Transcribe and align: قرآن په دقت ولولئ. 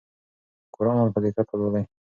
قرآن 0.75 0.97
په 1.13 1.19
دقت 1.23 1.47
ولولئ. 1.51 1.83